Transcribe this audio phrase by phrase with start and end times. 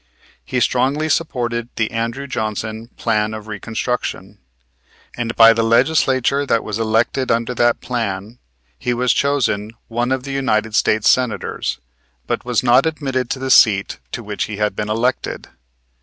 [0.43, 4.39] He strongly supported the Andrew Johnson plan of Reconstruction,
[5.15, 8.39] and by the Legislature that was elected under that plan
[8.79, 11.77] he was chosen one of the United States Senators,
[12.25, 15.49] but was not admitted to the seat to which he had been elected.